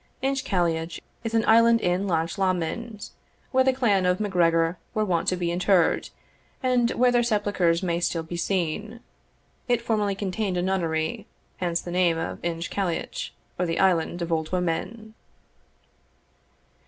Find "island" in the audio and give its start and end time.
1.47-1.79, 13.79-14.23